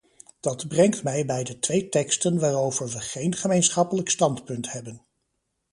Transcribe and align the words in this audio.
Dat 0.39 0.67
brengt 0.67 1.03
mij 1.03 1.25
bij 1.25 1.43
de 1.43 1.59
twee 1.59 1.89
teksten 1.89 2.39
waarover 2.39 2.87
we 2.89 2.99
geen 2.99 3.35
gemeenschappelijk 3.35 4.09
standpunt 4.09 4.71
hebben. 4.71 5.05